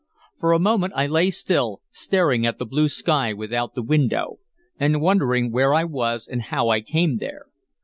[0.39, 4.39] For a moment I lay still, staring at the blue sky without the window,
[4.79, 7.45] and wondering where I was and how I came there.